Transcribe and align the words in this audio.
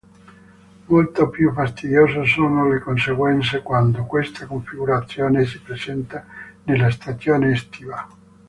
Molto 0.87 1.29
più 1.29 1.53
fastidiose 1.53 2.25
sono 2.25 2.67
le 2.67 2.79
conseguenze 2.79 3.61
quando 3.61 4.07
questa 4.07 4.47
configurazione 4.47 5.45
si 5.45 5.59
presenta 5.61 6.25
nella 6.63 6.89
stagione 6.89 7.51
estiva. 7.51 8.07